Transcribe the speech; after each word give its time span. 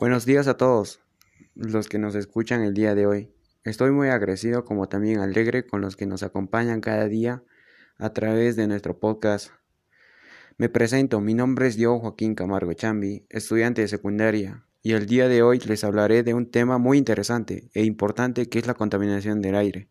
Buenos 0.00 0.24
días 0.24 0.48
a 0.48 0.56
todos 0.56 1.00
los 1.54 1.90
que 1.90 1.98
nos 1.98 2.14
escuchan 2.14 2.62
el 2.62 2.72
día 2.72 2.94
de 2.94 3.06
hoy. 3.06 3.34
Estoy 3.64 3.90
muy 3.90 4.08
agradecido 4.08 4.64
como 4.64 4.88
también 4.88 5.20
alegre 5.20 5.66
con 5.66 5.82
los 5.82 5.94
que 5.94 6.06
nos 6.06 6.22
acompañan 6.22 6.80
cada 6.80 7.06
día 7.06 7.44
a 7.98 8.14
través 8.14 8.56
de 8.56 8.66
nuestro 8.66 8.98
podcast. 8.98 9.50
Me 10.56 10.70
presento, 10.70 11.20
mi 11.20 11.34
nombre 11.34 11.66
es 11.66 11.76
Diego 11.76 12.00
Joaquín 12.00 12.34
Camargo 12.34 12.72
Chambi, 12.72 13.26
estudiante 13.28 13.82
de 13.82 13.88
secundaria, 13.88 14.64
y 14.80 14.92
el 14.92 15.04
día 15.04 15.28
de 15.28 15.42
hoy 15.42 15.58
les 15.58 15.84
hablaré 15.84 16.22
de 16.22 16.32
un 16.32 16.50
tema 16.50 16.78
muy 16.78 16.96
interesante 16.96 17.68
e 17.74 17.84
importante 17.84 18.48
que 18.48 18.58
es 18.58 18.66
la 18.66 18.72
contaminación 18.72 19.42
del 19.42 19.54
aire. 19.54 19.88